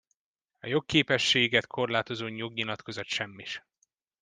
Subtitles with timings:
[0.59, 3.61] A jogképességet korlátozó jognyilatkozat semmis.